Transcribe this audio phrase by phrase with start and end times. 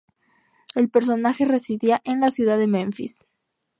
[0.73, 3.19] El personaje residía en la ciudad de Menfis.